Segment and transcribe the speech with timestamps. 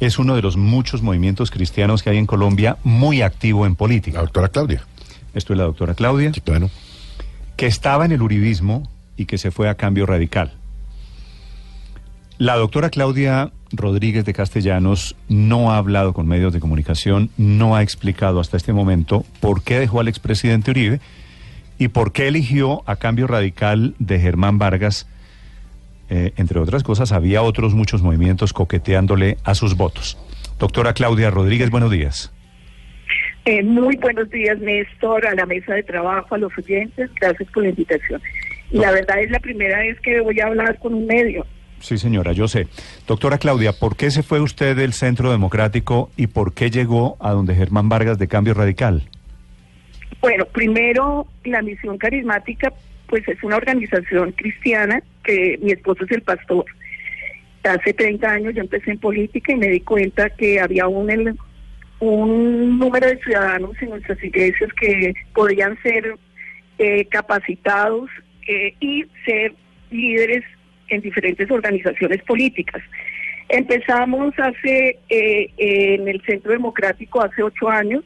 [0.00, 4.18] es uno de los muchos movimientos cristianos que hay en Colombia muy activo en política.
[4.18, 4.84] La doctora Claudia.
[5.34, 6.70] Esto es la doctora Claudia, Sí, bueno.
[7.56, 10.52] que estaba en el uribismo y que se fue a cambio radical.
[12.38, 17.82] La doctora Claudia Rodríguez de Castellanos no ha hablado con medios de comunicación, no ha
[17.82, 21.00] explicado hasta este momento por qué dejó al expresidente Uribe
[21.78, 25.06] y por qué eligió a cambio radical de Germán Vargas.
[26.08, 30.18] Eh, entre otras cosas, había otros muchos movimientos coqueteándole a sus votos.
[30.58, 32.32] Doctora Claudia Rodríguez, buenos días.
[33.44, 37.10] Eh, muy buenos días, Néstor, a la mesa de trabajo, a los oyentes.
[37.20, 38.20] Gracias por la invitación.
[38.70, 41.46] Y la verdad es la primera vez que voy a hablar con un medio.
[41.80, 42.66] Sí, señora, yo sé.
[43.06, 47.32] Doctora Claudia, ¿por qué se fue usted del Centro Democrático y por qué llegó a
[47.32, 49.04] donde Germán Vargas de Cambio Radical?
[50.20, 52.72] Bueno, primero, la misión carismática,
[53.08, 56.64] pues es una organización cristiana que mi esposo es el pastor.
[57.64, 61.38] Hace 30 años yo empecé en política y me di cuenta que había un,
[62.00, 66.14] un número de ciudadanos en nuestras iglesias que podían ser
[66.78, 68.08] eh, capacitados
[68.46, 69.52] eh, y ser
[69.90, 70.44] líderes
[70.88, 72.82] en diferentes organizaciones políticas.
[73.48, 78.04] Empezamos hace eh, en el Centro Democrático hace ocho años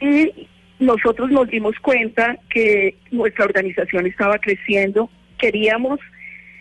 [0.00, 0.48] y
[0.82, 5.08] nosotros nos dimos cuenta que nuestra organización estaba creciendo,
[5.38, 6.00] queríamos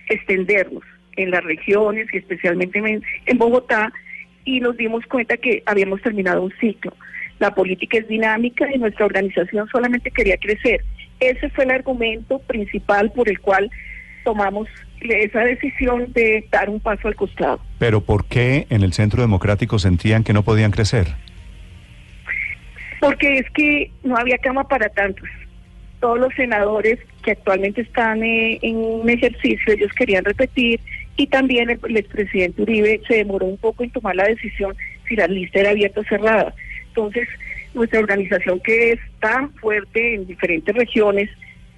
[0.10, 0.84] extendernos
[1.18, 2.80] en las regiones y especialmente
[3.26, 3.92] en, Bogotá
[4.46, 6.94] y nos dimos cuenta que habíamos terminado un ciclo.
[7.40, 10.84] La política es dinámica y nuestra organización solamente quería crecer.
[11.20, 13.70] Ese fue el argumento principal por el cual
[14.24, 14.68] tomamos
[15.02, 17.60] esa decisión de dar un paso al costado.
[17.80, 21.16] Pero ¿por qué en el Centro Democrático sentían que no podían crecer?
[23.02, 25.28] Porque es que no había cama para tantos.
[26.00, 30.80] Todos los senadores que actualmente están eh, en ejercicio, ellos querían repetir
[31.18, 34.74] y también el, el expresidente Uribe se demoró un poco en tomar la decisión
[35.08, 36.54] si la lista era abierta o cerrada.
[36.88, 37.28] Entonces,
[37.74, 41.30] nuestra organización que es tan fuerte en diferentes regiones,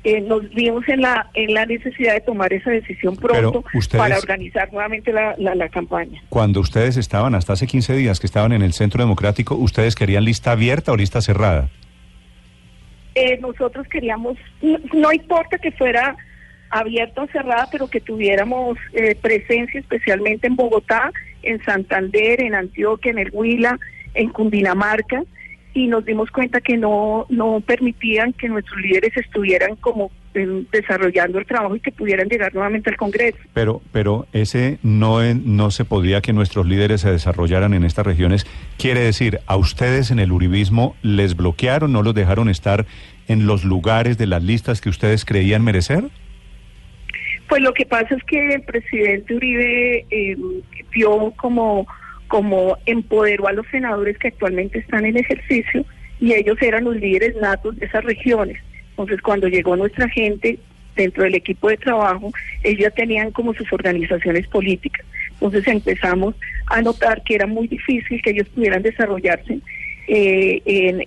[0.03, 4.17] eh, nos vimos en la en la necesidad de tomar esa decisión pronto ustedes- para
[4.17, 6.21] organizar nuevamente la, la, la campaña.
[6.29, 10.25] Cuando ustedes estaban, hasta hace 15 días que estaban en el Centro Democrático, ¿ustedes querían
[10.25, 11.69] lista abierta o lista cerrada?
[13.15, 16.15] Eh, nosotros queríamos, no, no importa que fuera
[16.71, 21.11] abierta o cerrada, pero que tuviéramos eh, presencia especialmente en Bogotá,
[21.43, 23.77] en Santander, en Antioquia, en el Huila,
[24.15, 25.23] en Cundinamarca,
[25.73, 31.39] y nos dimos cuenta que no, no permitían que nuestros líderes estuvieran como eh, desarrollando
[31.39, 33.37] el trabajo y que pudieran llegar nuevamente al Congreso.
[33.53, 38.45] Pero, pero ese no, no se podía que nuestros líderes se desarrollaran en estas regiones.
[38.77, 42.85] Quiere decir, a ustedes en el uribismo les bloquearon, no los dejaron estar
[43.27, 46.05] en los lugares de las listas que ustedes creían merecer.
[47.49, 50.37] Pues lo que pasa es que el presidente Uribe eh,
[50.91, 51.85] vio como,
[52.33, 55.85] como empoderó a los senadores que actualmente están en ejercicio
[56.19, 58.57] y ellos eran los líderes natos de esas regiones.
[58.89, 60.57] Entonces cuando llegó nuestra gente
[60.95, 62.31] dentro del equipo de trabajo,
[62.63, 65.05] ellos tenían como sus organizaciones políticas.
[65.33, 66.33] Entonces empezamos
[66.65, 69.59] a notar que era muy difícil que ellos pudieran desarrollarse
[70.07, 70.59] eh,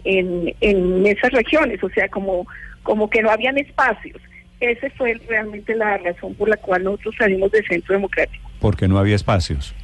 [0.04, 2.46] en esas regiones, o sea, como,
[2.84, 4.22] como que no habían espacios.
[4.60, 8.48] Esa fue realmente la razón por la cual nosotros salimos del Centro Democrático.
[8.60, 9.74] porque no había espacios.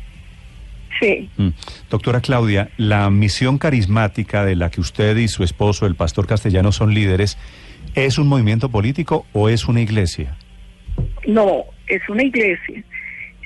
[1.01, 1.29] Sí.
[1.37, 1.49] Mm.
[1.91, 6.73] Doctora Claudia, la misión carismática de la que usted y su esposo, el pastor castellano,
[6.73, 7.39] son líderes,
[7.95, 10.37] ¿es un movimiento político o es una iglesia?
[11.27, 12.83] No, es una iglesia.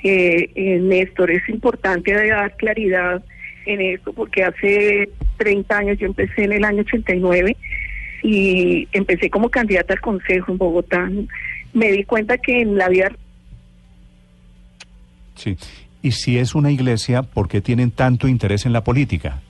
[0.03, 3.23] Eh, eh, Néstor, es importante dar claridad
[3.65, 7.57] en esto porque hace 30 años, yo empecé en el año 89
[8.23, 11.09] y empecé como candidata al Consejo en Bogotá.
[11.73, 13.11] Me di cuenta que en la vida
[15.35, 15.55] Sí.
[16.01, 19.41] Y si es una iglesia, ¿por qué tienen tanto interés en la política?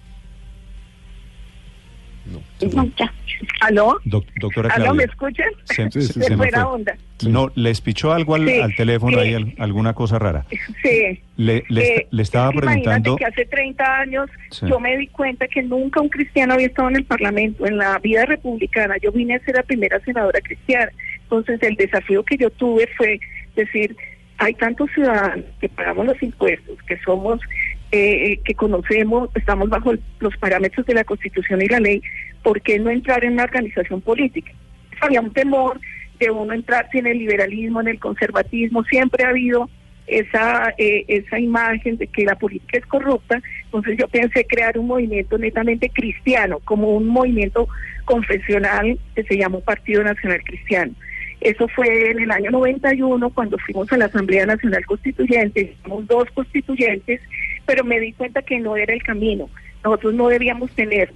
[2.73, 3.13] No, ya.
[3.61, 3.99] ¿Aló?
[4.03, 5.05] Doc- doctora ¿Aló, me Claudia.
[5.05, 5.89] escuchan?
[5.91, 6.61] Se- se- me fue.
[6.63, 6.97] onda.
[7.27, 9.23] No, ¿les pichó algo al, Sí, al teléfono sí.
[9.27, 10.45] ahí, al- alguna cosa rara?
[10.81, 11.21] Sí.
[11.37, 13.15] Le, le, Eh, le estaba es que imagínate preguntando...
[13.15, 14.65] que hace 30 años Sí.
[14.67, 17.97] yo me di cuenta que nunca un cristiano había estado en el Parlamento, en la
[17.99, 18.95] vida republicana.
[19.01, 20.91] Yo vine a ser la primera senadora cristiana.
[21.23, 23.19] Entonces el desafío que yo tuve fue
[23.55, 23.95] decir,
[24.37, 27.41] hay tantos ciudadanos que pagamos los impuestos, que somos,
[27.91, 32.01] eh, que conocemos, estamos bajo los parámetros de la Constitución y la ley,
[32.43, 34.51] ¿por qué no entrar en una organización política?
[35.01, 35.79] Había un temor
[36.19, 39.69] de uno entrar en el liberalismo, en el conservatismo, siempre ha habido
[40.07, 44.87] esa, eh, esa imagen de que la política es corrupta, entonces yo pensé crear un
[44.87, 47.67] movimiento netamente cristiano, como un movimiento
[48.05, 50.93] confesional que se llamó Partido Nacional Cristiano.
[51.41, 56.29] Eso fue en el año 91 cuando fuimos a la Asamblea Nacional Constituyente, somos dos
[56.31, 57.21] constituyentes,
[57.65, 59.49] pero me di cuenta que no era el camino.
[59.83, 61.13] Nosotros no debíamos tener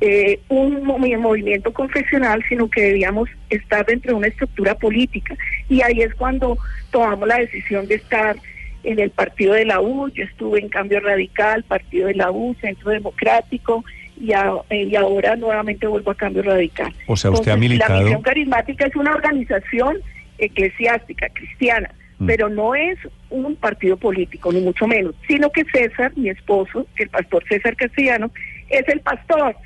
[0.00, 5.36] eh, un movimiento confesional, sino que debíamos estar dentro de una estructura política.
[5.68, 6.58] Y ahí es cuando
[6.90, 8.36] tomamos la decisión de estar
[8.84, 12.54] en el partido de la U, yo estuve en Cambio Radical, partido de la U,
[12.60, 13.84] Centro Democrático,
[14.18, 14.32] y,
[14.70, 16.92] y ahora nuevamente vuelvo a Cambio Radical.
[17.06, 17.94] O sea, usted ha militado...
[17.94, 19.98] La Misión Carismática es una organización
[20.38, 22.26] eclesiástica, cristiana, mm.
[22.26, 22.98] pero no es
[23.30, 28.30] un partido político, ni mucho menos, sino que César, mi esposo, el pastor César Castellano,
[28.68, 29.56] es el pastor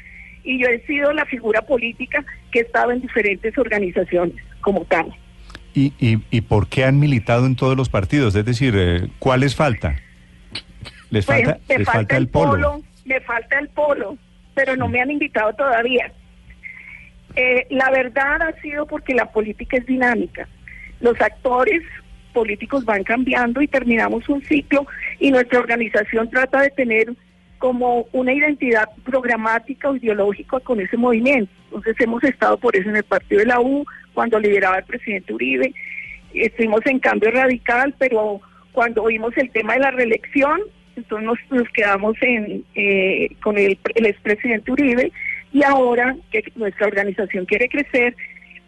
[0.45, 5.15] y yo he sido la figura política que he estado en diferentes organizaciones como tal.
[5.73, 8.35] ¿Y, y, por qué han militado en todos los partidos?
[8.35, 9.97] Es decir, eh, ¿cuál les falta?
[11.11, 12.83] ¿Les pues, falta, les falta, el polo?
[13.05, 14.19] Me falta el polo,
[14.61, 16.13] pero no me han invitado todavía.
[17.35, 20.47] Eh, la verdad ha sido porque la política es dinámica.
[21.01, 21.83] Los actores
[22.35, 24.87] políticos van cambiando y terminamos un ciclo
[25.19, 27.09] y nuestra organización trata de tener
[27.57, 31.51] como una identidad programática o ideológica con ese movimiento.
[31.65, 35.33] Entonces hemos estado por eso en el partido de la U, cuando lideraba el presidente
[35.33, 35.73] Uribe,
[36.35, 38.43] estuvimos en cambio radical, pero
[38.73, 40.61] cuando oímos el tema de la reelección,
[41.01, 45.13] entonces nos, quedamos en, eh, con el, el expresidente Uribe
[45.53, 48.15] y ahora que nuestra organización quiere crecer,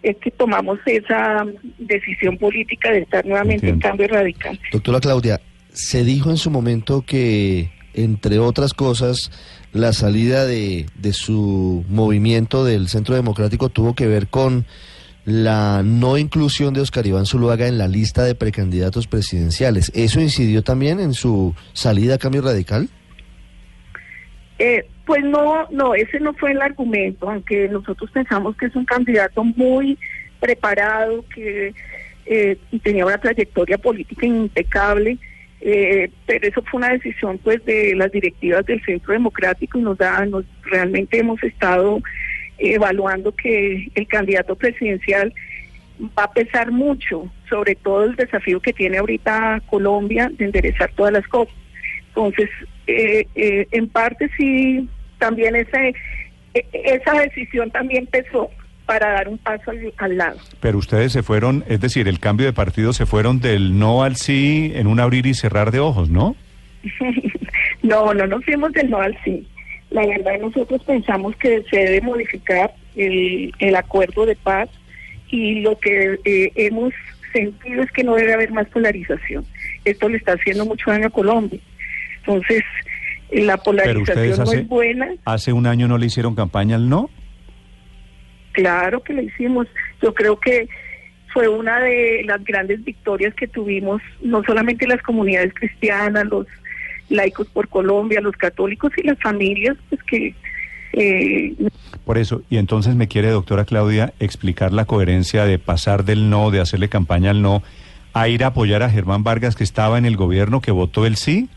[0.02, 1.46] es que tomamos esa
[1.78, 4.58] decisión política de estar nuevamente en cambio radical.
[4.72, 5.40] Doctora Claudia,
[5.72, 9.30] se dijo en su momento que entre otras cosas,
[9.72, 14.66] la salida de, de su movimiento del Centro Democrático tuvo que ver con
[15.24, 19.92] la no inclusión de Oscar Iván Zuluaga en la lista de precandidatos presidenciales.
[19.94, 22.88] ¿Eso incidió también en su salida a cambio radical?
[24.58, 28.84] Eh, pues no, no, ese no fue el argumento, aunque nosotros pensamos que es un
[28.84, 29.98] candidato muy
[30.40, 31.74] preparado, que
[32.26, 35.18] eh, tenía una trayectoria política impecable
[35.64, 39.96] eh, pero eso fue una decisión pues de las directivas del Centro Democrático y nos
[39.96, 42.00] da, nos, realmente hemos estado
[42.62, 45.34] evaluando que el candidato presidencial
[46.18, 51.12] va a pesar mucho, sobre todo el desafío que tiene ahorita Colombia de enderezar todas
[51.12, 51.54] las cosas.
[52.08, 52.50] Entonces,
[52.86, 54.88] eh, eh, en parte sí,
[55.18, 55.94] también ese,
[56.54, 58.50] e, esa decisión también pesó
[58.86, 60.38] para dar un paso al, lado.
[60.60, 64.16] Pero ustedes se fueron, es decir, el cambio de partido se fueron del no al
[64.16, 66.34] sí en un abrir y cerrar de ojos, ¿no?
[67.82, 69.46] no, no nos fuimos del no al sí.
[69.92, 74.68] La verdad nosotros pensamos que se debe modificar el, el acuerdo de paz
[75.28, 76.92] y lo que eh, hemos
[77.32, 79.44] sentido es que no debe haber más polarización.
[79.84, 81.60] Esto le está haciendo mucho daño a Colombia.
[82.18, 82.62] Entonces,
[83.32, 85.08] la polarización no es buena.
[85.24, 87.10] ¿Hace un año no le hicieron campaña al no?
[88.52, 89.66] Claro que lo hicimos.
[90.02, 90.68] Yo creo que
[91.32, 96.46] fue una de las grandes victorias que tuvimos, no solamente las comunidades cristianas, los
[97.12, 100.34] laicos por Colombia, los católicos y las familias, pues que...
[100.94, 101.54] Eh,
[102.04, 106.50] por eso, y entonces me quiere, doctora Claudia, explicar la coherencia de pasar del no,
[106.50, 107.62] de hacerle campaña al no,
[108.12, 111.16] a ir a apoyar a Germán Vargas, que estaba en el gobierno, que votó el
[111.16, 111.48] sí.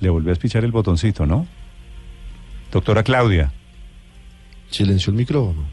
[0.00, 1.46] Le volvió a espichar el botoncito, ¿no?
[2.72, 3.52] Doctora Claudia.
[4.70, 5.66] Silenció el micrófono.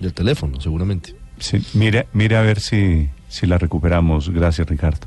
[0.00, 1.14] Y el teléfono, seguramente.
[1.38, 4.28] Sí, mire, mire a ver si, si la recuperamos.
[4.30, 5.06] Gracias, Ricardo.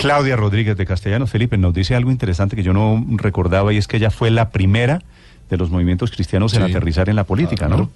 [0.00, 3.86] Claudia Rodríguez de Castellanos, Felipe, nos dice algo interesante que yo no recordaba y es
[3.86, 5.02] que ella fue la primera
[5.50, 7.90] de los movimientos cristianos en aterrizar en la política, ¿no?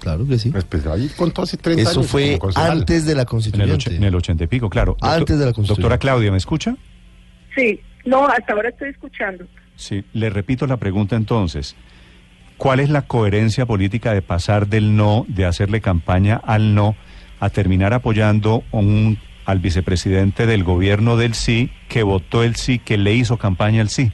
[0.00, 0.50] claro que sí.
[0.50, 3.78] Pues, pues ahí contó hace 30 Eso fue antes de la Constitución.
[3.96, 4.96] En el, ochenta y pico, claro.
[5.00, 5.82] Antes de la Constitución.
[5.82, 6.76] Doctora Claudia, ¿me escucha?
[7.54, 9.46] Sí, no, hasta ahora estoy escuchando.
[9.76, 11.76] Sí, le repito la pregunta entonces.
[12.56, 16.96] ¿Cuál es la coherencia política de pasar del no, de hacerle campaña al no,
[17.38, 22.98] a terminar apoyando un, al vicepresidente del gobierno del sí, que votó el sí, que
[22.98, 24.12] le hizo campaña al sí?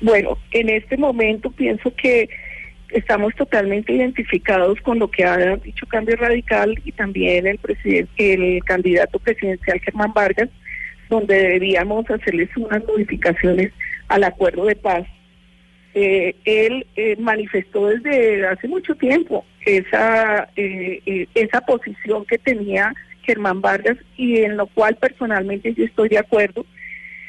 [0.00, 2.28] Bueno, en este momento pienso que
[2.90, 8.62] estamos totalmente identificados con lo que ha dicho Cambio Radical y también el presidente, el
[8.64, 10.50] candidato presidencial Germán Vargas,
[11.08, 13.72] donde deberíamos hacerles unas modificaciones
[14.08, 15.06] al acuerdo de paz
[15.94, 22.94] eh, él eh, manifestó desde hace mucho tiempo esa, eh, eh, esa posición que tenía
[23.22, 26.66] Germán Vargas y en lo cual personalmente yo estoy de acuerdo.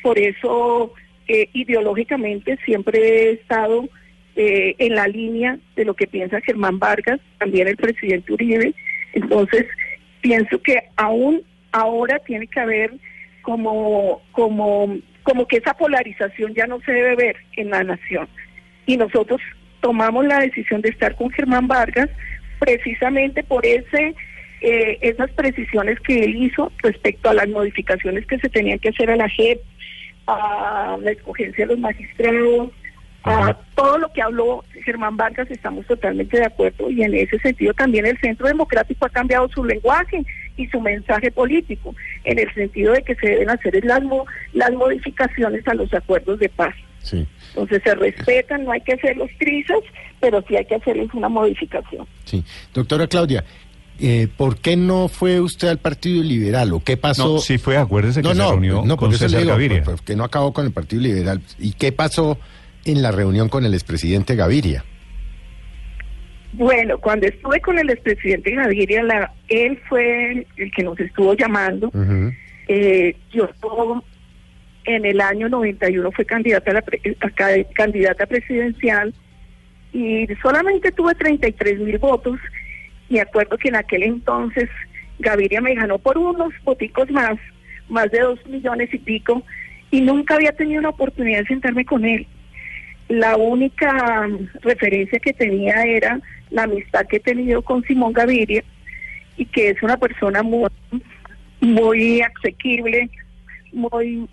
[0.02, 0.94] Por eso,
[1.28, 3.88] eh, ideológicamente, siempre he estado
[4.36, 8.74] eh, en la línea de lo que piensa Germán Vargas, también el presidente Uribe.
[9.14, 9.66] Entonces,
[10.22, 12.94] pienso que aún ahora tiene que haber
[13.42, 18.28] como, como, como que esa polarización ya no se debe ver en la nación.
[18.86, 19.40] Y nosotros
[19.82, 22.10] tomamos la decisión de estar con Germán Vargas
[22.60, 24.16] precisamente por ese
[24.66, 29.12] eh, esas precisiones que él hizo respecto a las modificaciones que se tenían que hacer
[29.12, 29.60] a la JEP,
[30.26, 32.72] a la escogencia de los magistrados,
[33.26, 37.74] a todo lo que habló Germán Vargas, estamos totalmente de acuerdo y en ese sentido
[37.74, 40.24] también el Centro Democrático ha cambiado su lenguaje
[40.56, 41.94] y su mensaje político,
[42.24, 44.02] en el sentido de que se deben hacer las,
[44.54, 46.74] las modificaciones a los acuerdos de paz.
[47.00, 49.80] Sí, Entonces se respetan, no hay que hacer los trizas,
[50.22, 52.08] pero sí hay que hacerles una modificación.
[52.24, 52.46] sí.
[52.74, 53.44] Doctora Claudia,
[54.00, 57.36] eh, ¿por qué no fue usted al Partido Liberal o qué pasó?
[57.36, 59.84] No, sí fue, acuérdese que no, se no, reunió no, con César digo, Gaviria.
[59.84, 61.42] por- porque no acabó con el Partido Liberal.
[61.60, 62.38] ¿Y qué pasó
[62.86, 64.84] en la reunión con el expresidente Gaviria?
[66.54, 71.88] Bueno, cuando estuve con el expresidente Gaviria, la, él fue el que nos estuvo llamando.
[71.88, 72.32] Ujú.
[72.68, 73.50] Eh, yo
[74.86, 79.14] en el año 91 fui candidata a la pre- a ca- candidata presidencial
[79.94, 82.38] y solamente tuve 33 mil votos.
[83.10, 84.70] Me acuerdo que en aquel entonces
[85.20, 87.38] Gaviria me ganó por unos boticos más,
[87.90, 89.44] más de dos millones y pico,
[89.92, 92.26] y nunca había tenido la oportunidad de sentarme con él.
[93.10, 96.20] La única mm, referencia que tenía era
[96.50, 98.64] la amistad que he tenido con Simón Gaviria
[99.38, 100.70] y que es una persona muy,
[101.60, 103.10] muy asequible,
[103.72, 104.28] muy,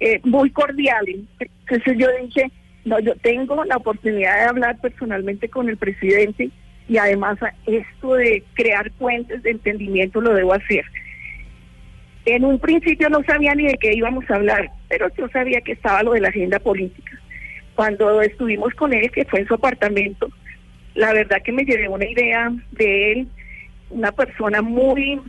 [0.00, 1.06] eh, muy cordial.
[1.38, 2.50] Entonces yo dije,
[2.84, 6.50] no, yo tengo la oportunidad de hablar personalmente con el presidente
[6.88, 10.84] y además esto de crear puentes de entendimiento lo debo hacer.
[12.24, 15.72] En un principio no sabía ni de qué íbamos a hablar, pero yo sabía que
[15.72, 17.18] estaba lo de la agenda política.
[17.74, 20.30] Cuando estuvimos con él, que fue en su apartamento,
[20.94, 23.28] la verdad que me llevé una idea de él,
[23.90, 25.20] una persona muy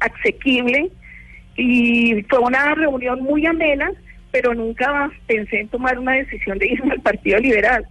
[0.00, 0.90] asequible
[1.56, 3.90] y fue una reunión muy amena,
[4.30, 7.84] pero nunca pensé en tomar una decisión de irme al Partido Liberal,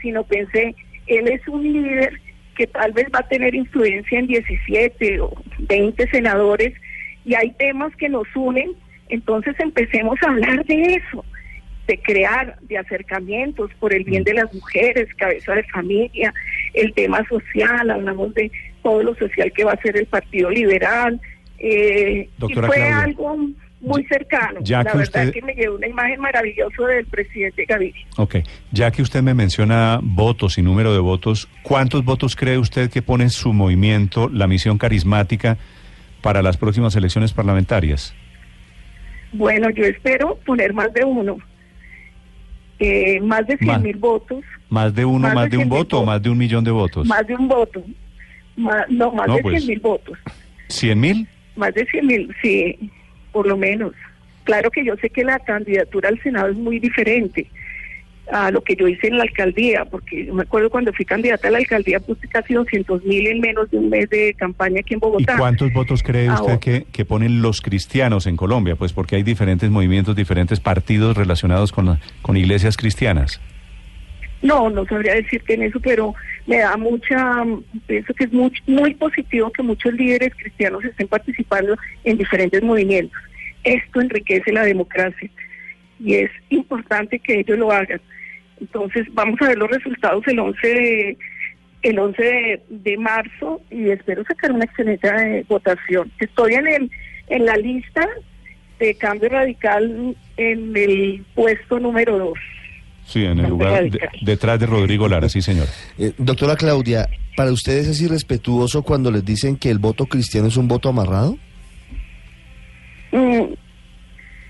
[0.00, 0.74] sino pensé,
[1.06, 2.20] él es un líder
[2.56, 6.74] que tal vez va a tener influencia en 17 o 20 senadores
[7.24, 8.72] y hay temas que nos unen,
[9.08, 11.24] entonces empecemos a hablar de eso,
[11.86, 16.32] de crear, de acercamientos por el bien de las mujeres, cabeza de familia,
[16.74, 18.50] el tema social, hablamos de
[18.82, 21.20] todo lo social que va a hacer el Partido Liberal,
[21.58, 23.36] eh, y fue Claudia, algo
[23.82, 24.60] muy cercano.
[24.62, 28.06] ya la que verdad usted- que me llevó una imagen maravillosa del presidente Gaviria.
[28.16, 28.36] Ok,
[28.70, 33.02] ya que usted me menciona votos y número de votos, ¿cuántos votos cree usted que
[33.02, 35.58] pone su movimiento, la misión carismática,
[36.22, 38.14] para las próximas elecciones parlamentarias?
[39.32, 41.38] Bueno, yo espero poner más de uno,
[42.78, 43.82] eh, más de 100 Más.
[43.82, 46.30] mil votos, ¿Más de uno, Más más, de de un 100.000 voto o más de
[46.30, 47.06] un millón de votos?
[47.06, 47.82] más de un voto,
[48.56, 49.56] Ma- no, más No, de pues.
[49.64, 50.18] 100 mil votos,
[50.68, 51.28] ¿Cien mil?
[51.56, 52.90] más de 100 mil, sí,
[53.32, 53.92] por lo menos.
[54.44, 57.46] Claro que yo sé que la candidatura al Senado es muy diferente
[58.32, 61.48] a lo que yo hice en la alcaldía, porque yo me acuerdo cuando fui candidata
[61.48, 64.94] a la alcaldía puse casi 200 mil en menos de un mes de campaña aquí
[64.94, 65.36] en ¿Y Bogotá.
[65.36, 68.76] cuántos votos cree usted que, que ponen los cristianos en Colombia?
[68.76, 73.40] Pues porque hay diferentes movimientos, diferentes partidos relacionados con, la- con iglesias cristianas.
[74.40, 76.14] No, no sabría decirte en eso, pero
[76.46, 77.44] me da mucha,
[77.86, 83.20] pienso que es muy, muy positivo que muchos líderes cristianos estén participando en diferentes movimientos.
[83.64, 85.30] Esto enriquece la democracia
[86.00, 88.00] y es importante que ellos lo hagan.
[88.60, 91.18] Entonces vamos a ver los resultados el 11 de,
[91.82, 96.10] el 11 de, marzo y espero sacar una excelente eh, votación.
[96.18, 96.90] Estoy en el
[97.28, 98.06] en la lista
[98.78, 102.38] de cambio radical en el puesto número 2.
[103.12, 105.66] Sí, en el lugar de- detrás de Rodrigo Lara, sí, señor.
[105.98, 110.56] Eh, doctora Claudia, ¿para ustedes es irrespetuoso cuando les dicen que el voto cristiano es
[110.56, 111.36] un voto amarrado?
[113.10, 113.52] Mm,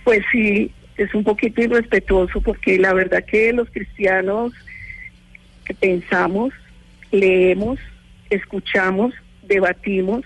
[0.05, 4.53] Pues sí, es un poquito irrespetuoso porque la verdad que los cristianos
[5.65, 6.53] que pensamos,
[7.13, 7.79] leemos,
[8.31, 9.15] escuchamos,
[9.47, 10.23] debatimos,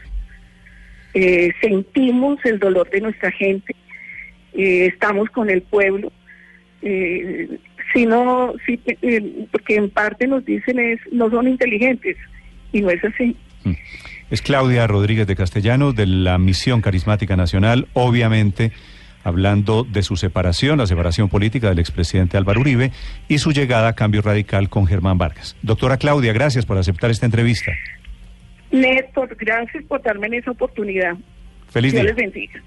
[1.14, 3.74] eh, sentimos el dolor de nuestra gente,
[4.54, 6.10] eh, estamos con el pueblo.
[6.82, 7.48] Eh,
[7.92, 12.16] si no, si, eh, porque en parte nos dicen es no son inteligentes
[12.72, 13.36] y no es así.
[14.30, 17.88] Es Claudia Rodríguez de Castellano de la Misión Carismática Nacional.
[17.92, 18.72] Obviamente
[19.26, 22.92] hablando de su separación, la separación política del expresidente Álvaro Uribe
[23.26, 25.56] y su llegada a Cambio Radical con Germán Vargas.
[25.62, 27.72] Doctora Claudia, gracias por aceptar esta entrevista.
[28.70, 31.16] Néstor, gracias por darme esa oportunidad.
[31.70, 32.14] Feliz Dios día.
[32.14, 32.62] les bendiga.